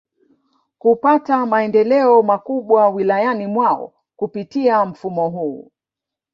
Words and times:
Kupata 0.77 1.45
maendeleo 1.45 2.23
makubwa 2.23 2.89
Wilayani 2.89 3.47
mwao 3.47 3.93
kupitia 4.15 4.85
mfumo 4.85 5.29
huu 5.29 5.71